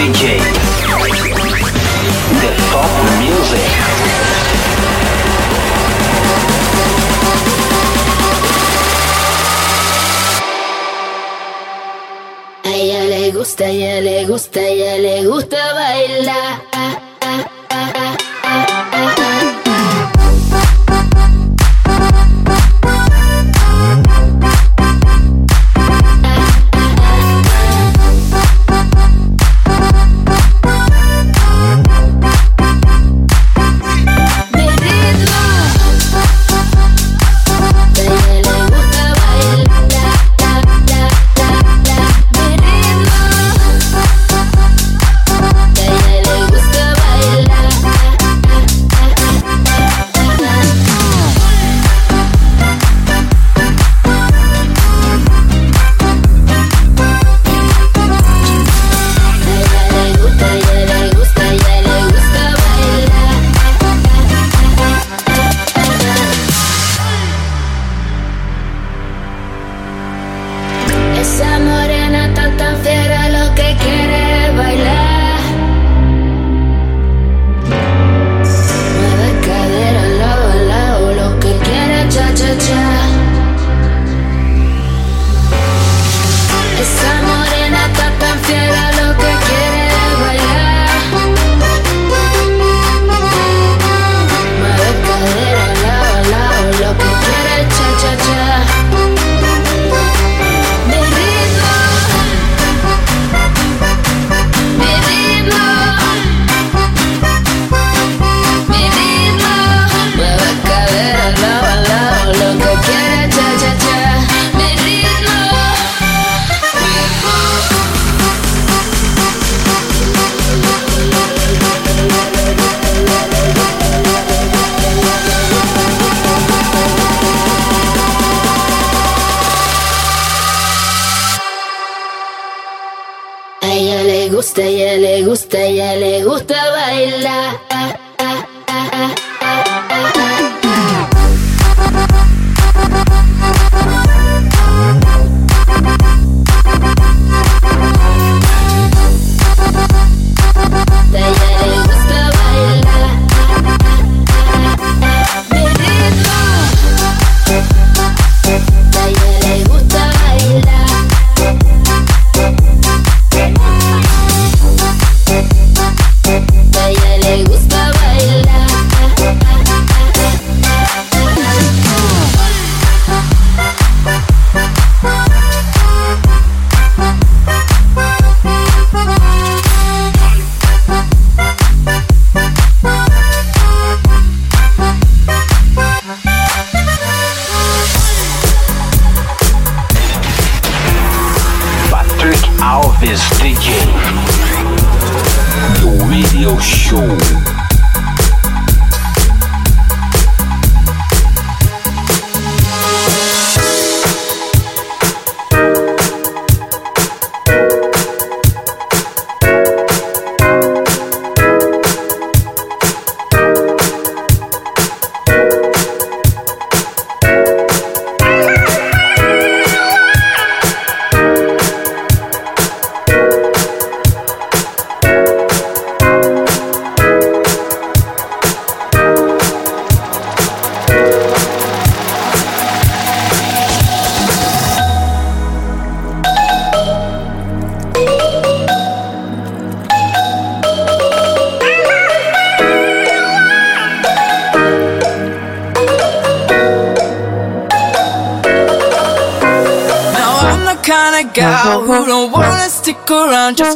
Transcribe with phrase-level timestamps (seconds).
[0.00, 0.40] DJ.
[2.40, 3.90] The Top Music.
[13.32, 16.49] gusta, ya le gusta, ya le gusta bailar.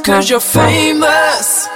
[0.05, 1.69] Cause you're famous.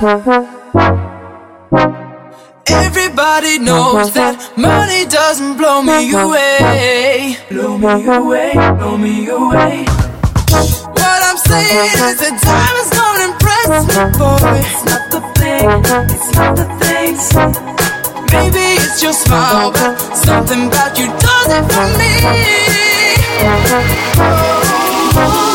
[2.70, 7.36] Everybody knows that money doesn't blow me away.
[7.50, 9.84] Blow me away, blow me away.
[11.00, 14.62] What I'm saying is that time is gonna impress me, boy.
[14.62, 15.66] It's not the thing,
[16.14, 17.24] it's not the things.
[18.30, 22.12] Maybe it's your smile, but something about you does it for me.
[25.20, 25.47] I'm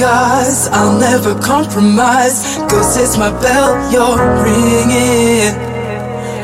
[0.00, 2.56] guys, I'll never compromise.
[2.70, 5.52] Cause it's my bell you're ringing.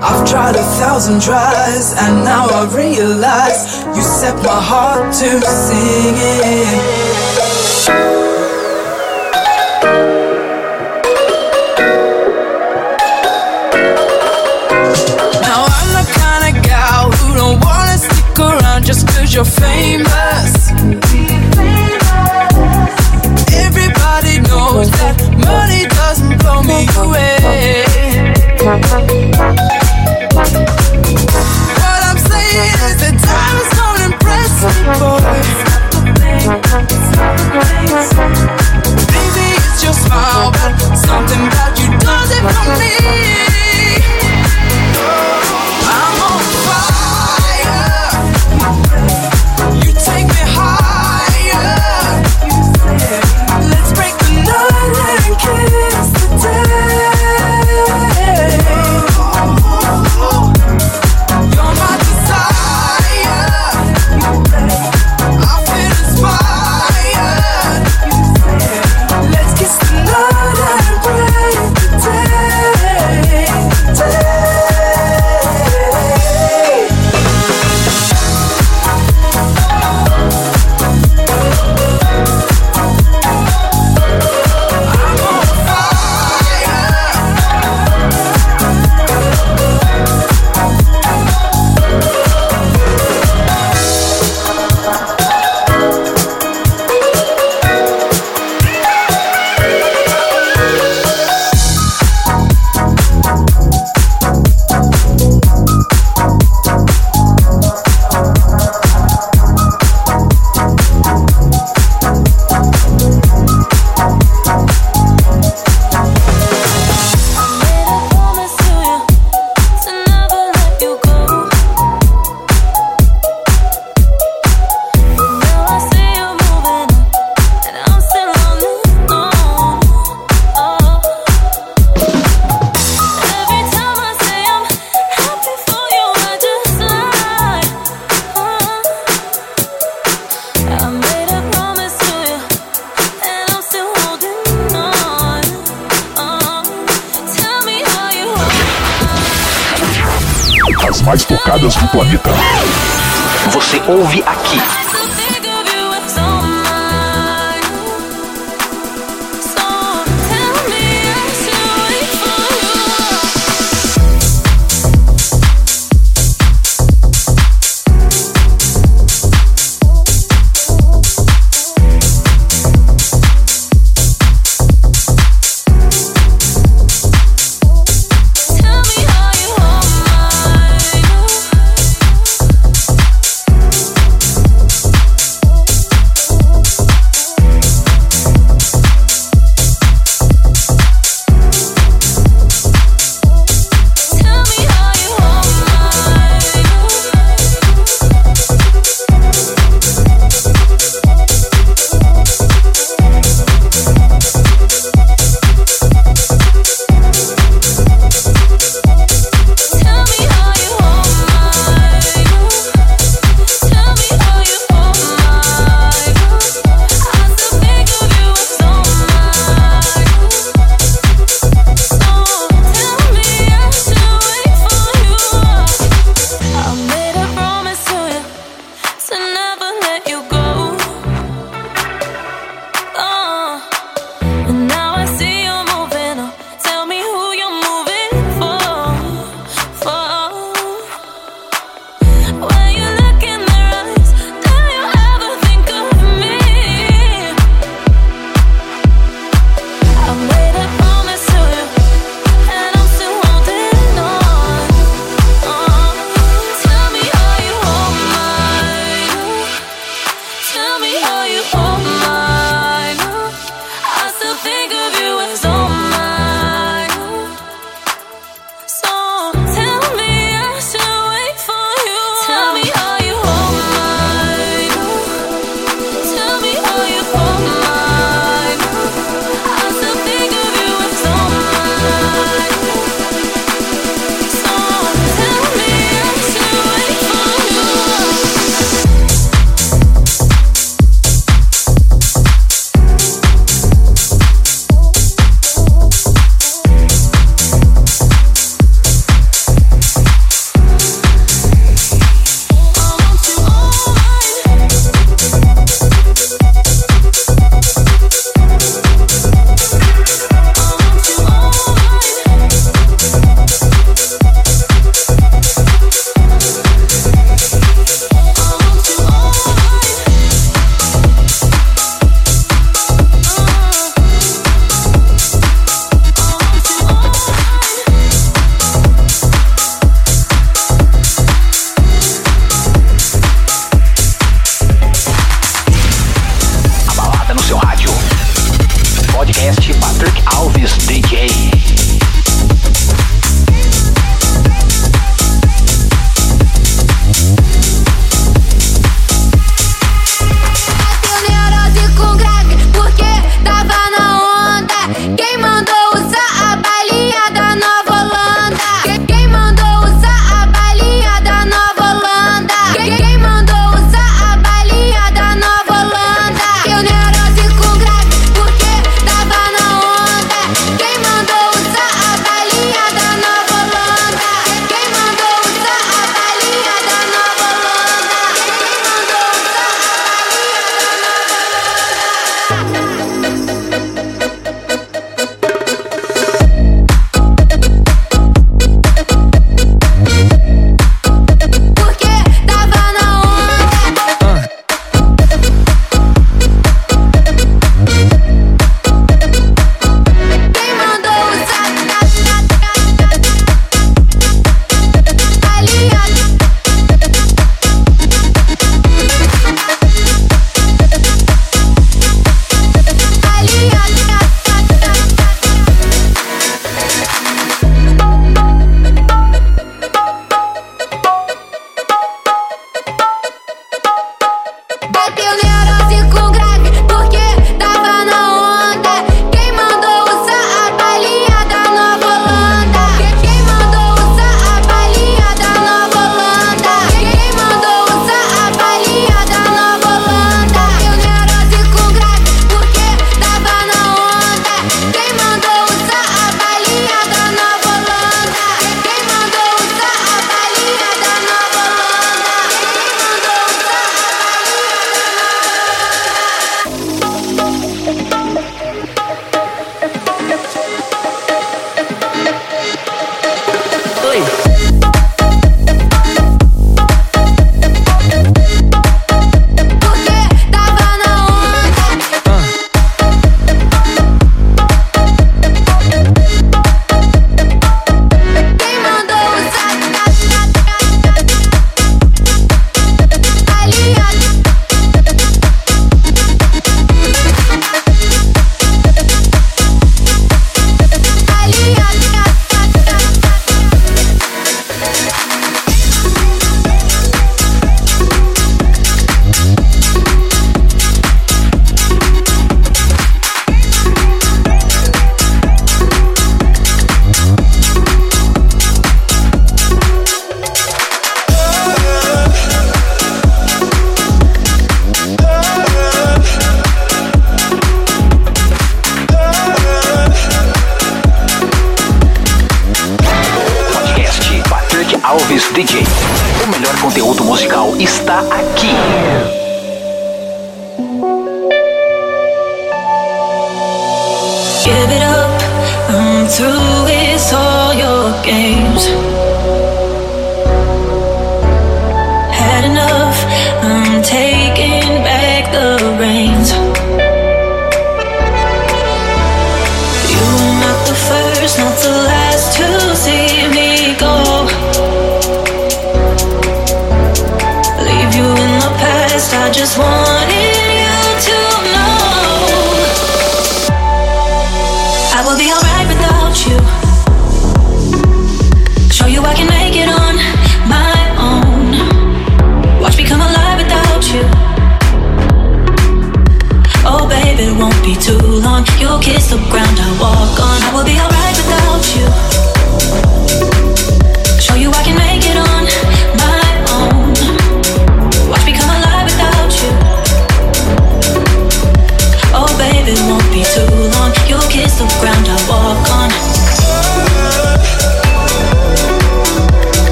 [0.00, 6.68] I've tried a thousand tries, and now I realize you set my heart to singing.
[15.40, 19.87] Now I'm the kind of gal who don't wanna stick around just cause you're famous.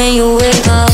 [0.00, 0.89] When you wake up,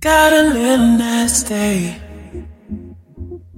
[0.00, 1.94] Got a little nasty.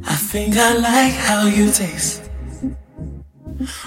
[0.04, 2.20] I think I like how you taste.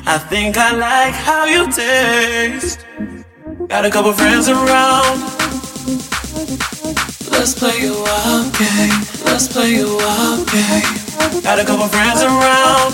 [0.05, 2.79] I think I like how you taste.
[3.67, 5.19] Got a couple friends around.
[7.29, 9.03] Let's play a wild game.
[9.25, 11.43] Let's play a wild game.
[11.43, 12.93] Got a couple friends around.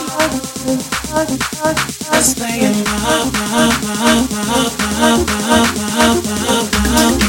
[2.09, 5.29] Let's play a wild, wild, wild, wild, wild,
[5.77, 7.20] wild, wild,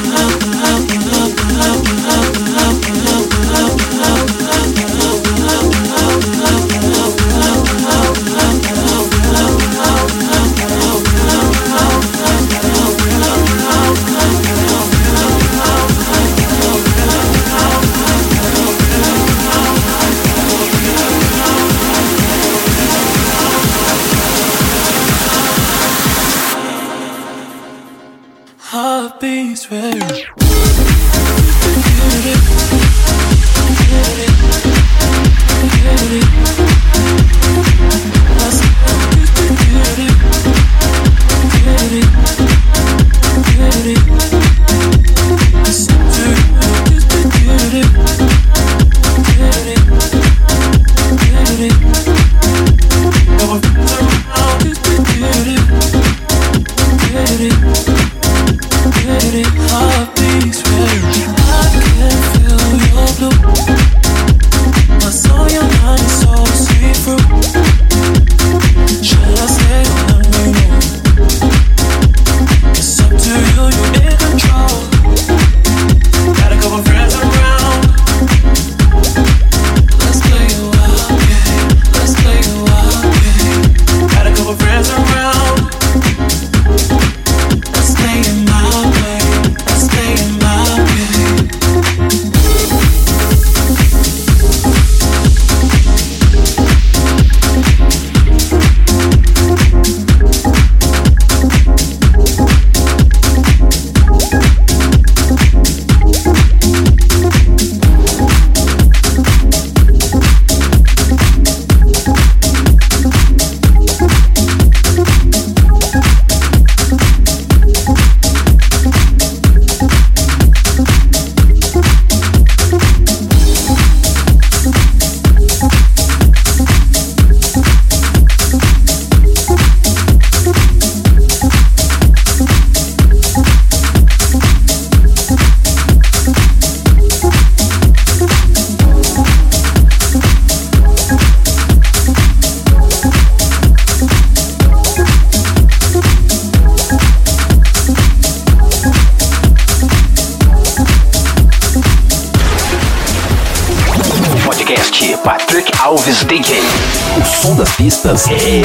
[158.04, 158.28] artistas.
[158.46, 158.62] Ei,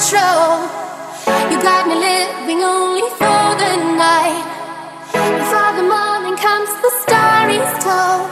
[0.00, 0.64] control.
[1.52, 4.48] You got me living only for the night.
[5.12, 8.24] Before the morning comes, the story's told.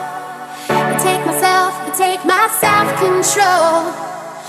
[0.72, 3.84] I take myself, I take my self control.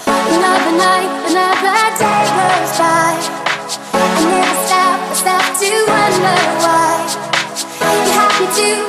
[0.07, 3.11] Another night, another day goes by.
[3.99, 7.03] I never stop myself to wonder why.
[7.83, 8.88] You have me too.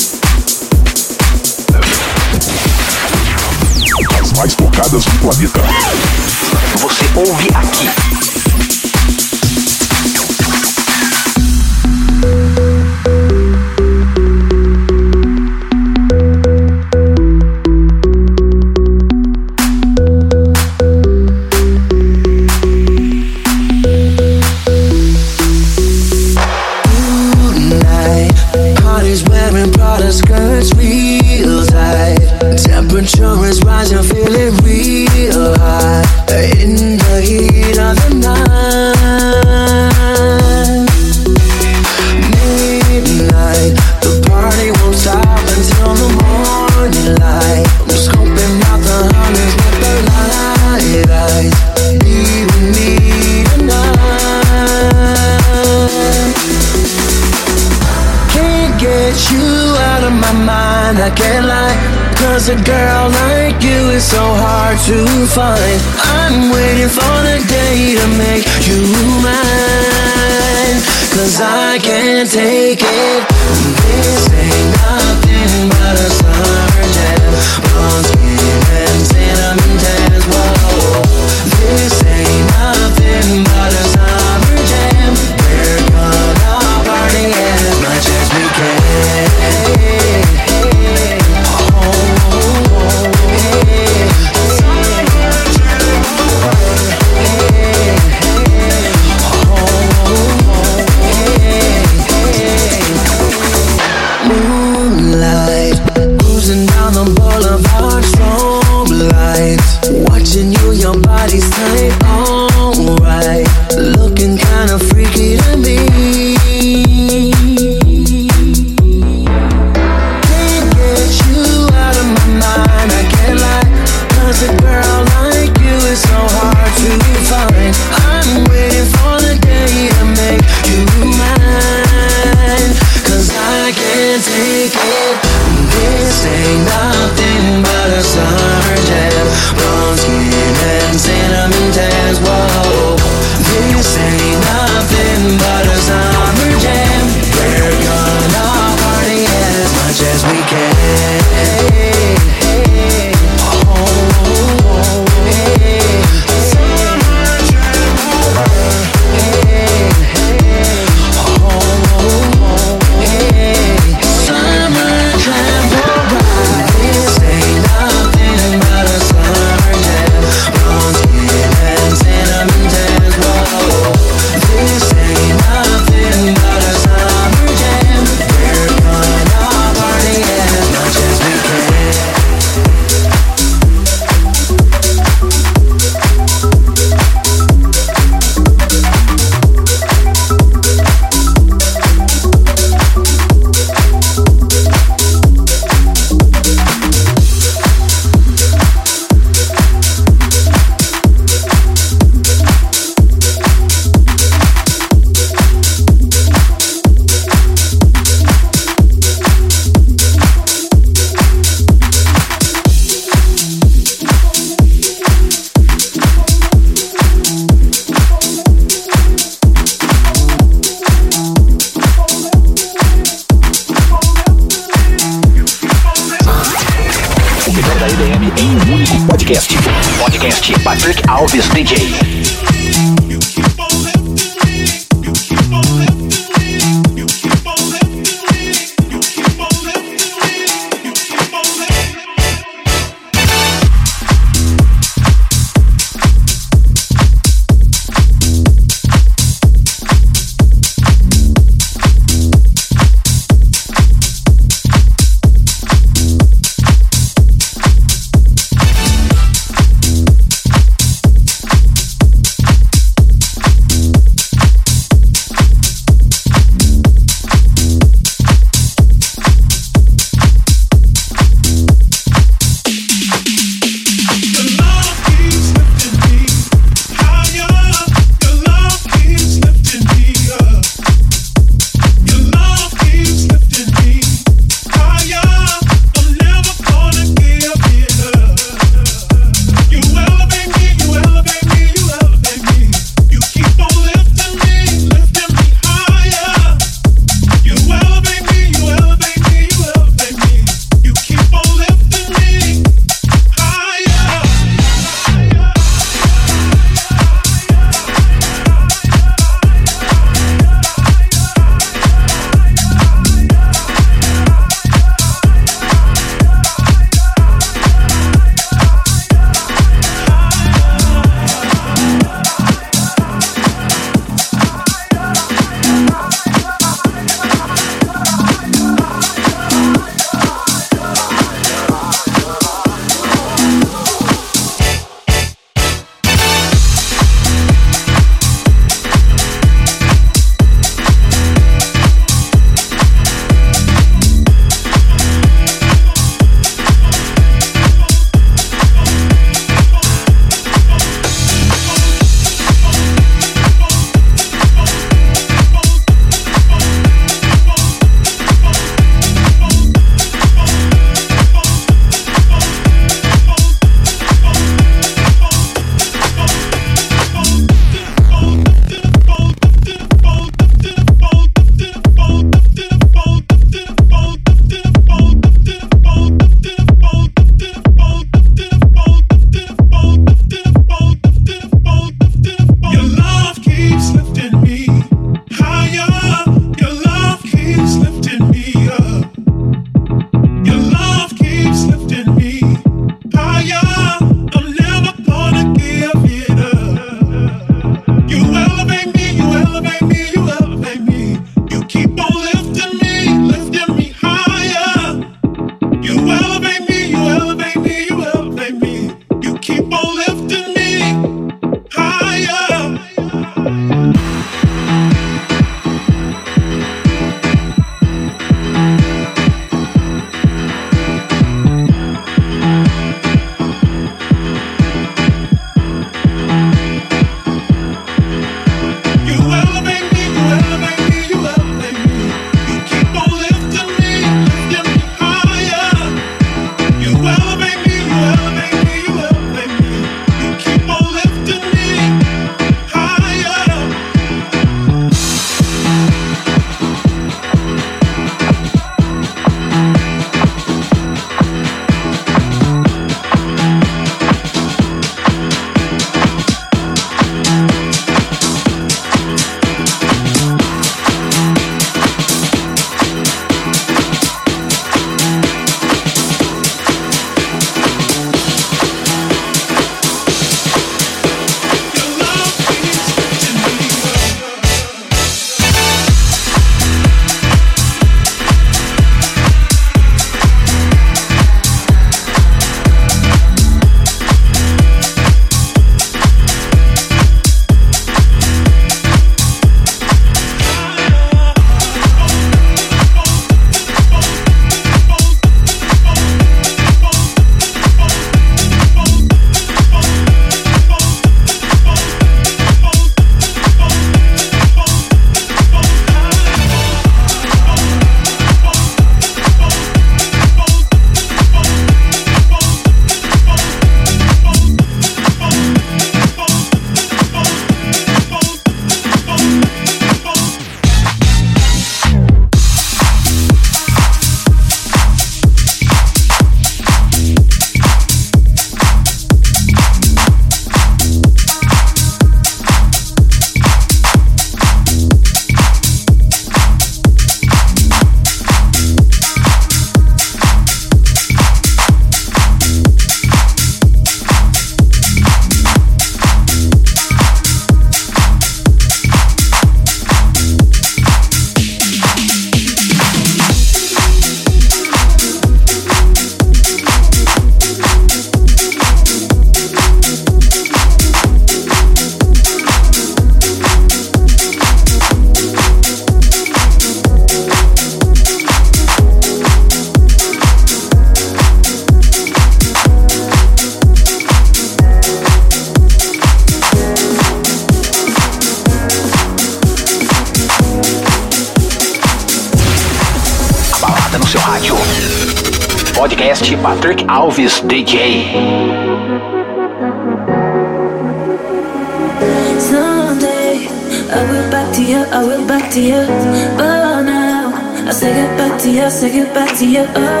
[599.41, 600.00] see you up.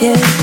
[0.00, 0.39] Yeah,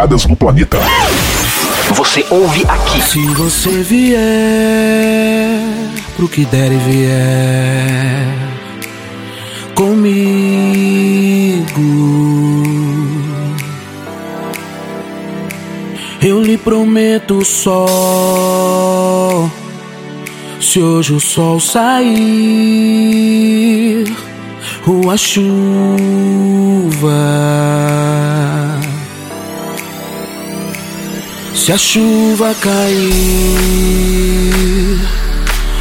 [0.00, 0.78] tocadas no planeta.
[1.94, 3.02] Você ouve aqui.
[3.02, 4.20] Se você vier
[6.16, 8.24] pro que der e vier
[9.74, 10.20] comigo,
[16.22, 17.86] eu lhe prometo só.
[20.60, 22.14] Se hoje o sol sair,
[24.86, 25.50] ou a chuva.
[31.70, 32.98] Se a chuva cair,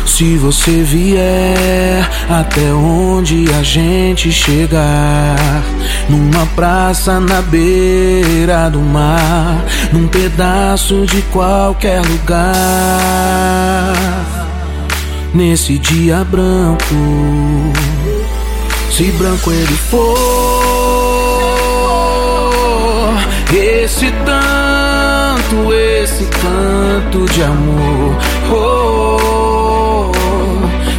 [0.06, 5.64] se você vier até onde a gente chegar,
[6.08, 12.46] numa praça na beira do mar, num pedaço de qualquer lugar,
[15.34, 16.86] nesse dia branco,
[18.96, 20.20] se branco ele for,
[23.52, 24.59] esse tanto,
[25.74, 28.18] esse canto de amor.
[28.52, 30.12] Oh,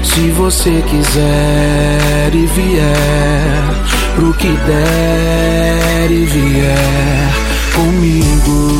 [0.02, 3.74] se você quiser e vier,
[4.16, 7.32] pro que der e vier
[7.74, 8.79] comigo.